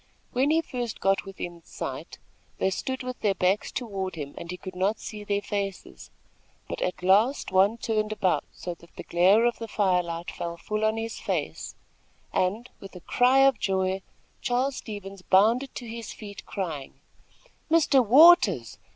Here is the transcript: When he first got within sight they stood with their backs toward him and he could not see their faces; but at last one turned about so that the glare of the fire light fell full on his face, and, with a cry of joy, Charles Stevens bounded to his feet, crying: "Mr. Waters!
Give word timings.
When 0.31 0.49
he 0.49 0.61
first 0.63 0.99
got 0.99 1.25
within 1.25 1.61
sight 1.63 2.17
they 2.57 2.71
stood 2.71 3.03
with 3.03 3.19
their 3.19 3.35
backs 3.35 3.71
toward 3.71 4.15
him 4.15 4.33
and 4.35 4.49
he 4.49 4.57
could 4.57 4.73
not 4.75 4.99
see 4.99 5.23
their 5.23 5.43
faces; 5.43 6.09
but 6.67 6.81
at 6.81 7.03
last 7.03 7.51
one 7.51 7.77
turned 7.77 8.11
about 8.11 8.43
so 8.51 8.73
that 8.73 8.95
the 8.95 9.03
glare 9.03 9.45
of 9.45 9.59
the 9.59 9.67
fire 9.67 10.01
light 10.01 10.31
fell 10.31 10.57
full 10.57 10.83
on 10.83 10.97
his 10.97 11.19
face, 11.19 11.75
and, 12.33 12.71
with 12.79 12.95
a 12.95 13.01
cry 13.01 13.41
of 13.45 13.59
joy, 13.59 14.01
Charles 14.41 14.77
Stevens 14.77 15.21
bounded 15.21 15.75
to 15.75 15.87
his 15.87 16.11
feet, 16.13 16.47
crying: 16.47 16.95
"Mr. 17.69 18.03
Waters! 18.03 18.79